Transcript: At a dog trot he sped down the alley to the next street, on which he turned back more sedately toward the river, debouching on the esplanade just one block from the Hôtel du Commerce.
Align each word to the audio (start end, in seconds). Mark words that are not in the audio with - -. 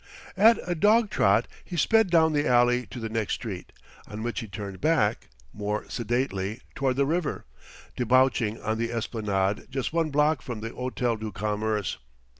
At 0.35 0.57
a 0.65 0.73
dog 0.73 1.11
trot 1.11 1.47
he 1.63 1.77
sped 1.77 2.09
down 2.09 2.33
the 2.33 2.47
alley 2.47 2.87
to 2.87 2.99
the 2.99 3.07
next 3.07 3.35
street, 3.35 3.71
on 4.07 4.23
which 4.23 4.39
he 4.39 4.47
turned 4.47 4.81
back 4.81 5.29
more 5.53 5.87
sedately 5.89 6.61
toward 6.73 6.95
the 6.95 7.05
river, 7.05 7.45
debouching 7.95 8.59
on 8.63 8.79
the 8.79 8.91
esplanade 8.91 9.67
just 9.69 9.93
one 9.93 10.09
block 10.09 10.41
from 10.41 10.61
the 10.61 10.71
Hôtel 10.71 11.19
du 11.19 11.31
Commerce. 11.31 11.99